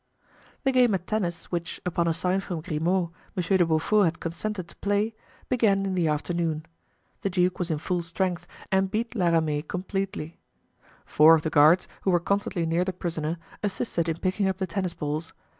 The 0.63 0.71
game 0.71 0.95
at 0.95 1.05
tennis, 1.05 1.51
which, 1.51 1.79
upon 1.85 2.07
a 2.07 2.13
sign 2.15 2.39
from 2.39 2.61
Grimaud, 2.61 3.11
Monsieur 3.35 3.57
de 3.59 3.67
Beaufort 3.67 4.05
had 4.05 4.19
consented 4.19 4.67
to 4.69 4.75
play, 4.77 5.13
began 5.47 5.85
in 5.85 5.93
the 5.93 6.07
afternoon. 6.07 6.65
The 7.21 7.29
duke 7.29 7.59
was 7.59 7.69
in 7.69 7.77
full 7.77 8.01
strength 8.01 8.47
and 8.71 8.89
beat 8.89 9.13
La 9.13 9.27
Ramee 9.27 9.61
completely. 9.61 10.39
Four 11.05 11.35
of 11.35 11.43
the 11.43 11.51
guards, 11.51 11.87
who 12.01 12.09
were 12.09 12.19
constantly 12.19 12.65
near 12.65 12.83
the 12.83 12.93
prisoner, 12.93 13.37
assisted 13.61 14.09
in 14.09 14.17
picking 14.17 14.47
up 14.47 14.57
the 14.57 14.65
tennis 14.65 14.95
balls. 14.95 15.33